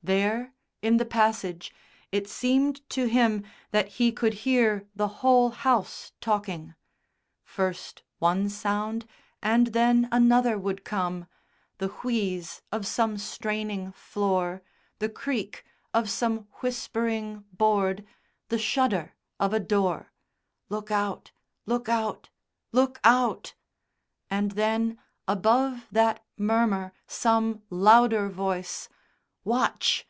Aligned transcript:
There, 0.00 0.54
in 0.80 0.96
the 0.98 1.04
passage, 1.04 1.74
it 2.12 2.28
seemed 2.28 2.88
to 2.90 3.06
him 3.06 3.44
that 3.72 3.88
he 3.98 4.12
could 4.12 4.32
hear 4.48 4.88
the 4.94 5.08
whole 5.08 5.50
house 5.50 6.12
talking 6.20 6.76
first 7.42 8.04
one 8.20 8.48
sound 8.48 9.06
and 9.42 9.66
then 9.66 10.08
another 10.12 10.56
would 10.56 10.84
come, 10.84 11.26
the 11.78 11.88
wheeze 11.88 12.62
of 12.70 12.86
some 12.86 13.18
straining 13.18 13.90
floor, 13.90 14.62
the 15.00 15.08
creak 15.08 15.64
of 15.92 16.08
some 16.08 16.46
whispering 16.62 17.44
board, 17.52 18.06
the 18.50 18.58
shudder 18.58 19.14
of 19.40 19.52
a 19.52 19.60
door. 19.60 20.12
"Look 20.68 20.92
out! 20.92 21.32
Look 21.66 21.88
out! 21.88 22.30
Look 22.70 23.00
out!" 23.02 23.52
and 24.30 24.52
then, 24.52 24.96
above 25.26 25.88
that 25.90 26.24
murmur, 26.38 26.94
some 27.08 27.62
louder 27.68 28.28
voice: 28.28 28.88
"Watch! 29.44 30.04